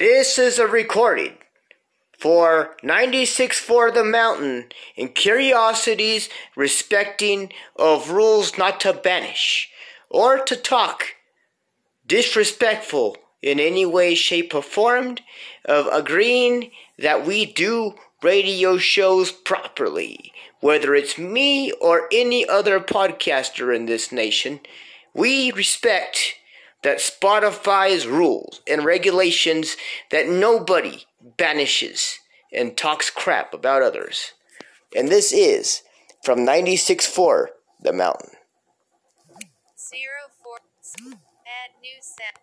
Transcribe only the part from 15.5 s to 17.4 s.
of agreeing that